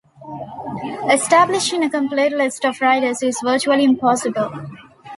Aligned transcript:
Establishing 1.11 1.83
a 1.83 1.89
complete 1.91 2.31
list 2.31 2.65
of 2.65 2.81
riders 2.81 3.21
is 3.21 3.39
virtually 3.43 3.83
impossible. 3.83 4.51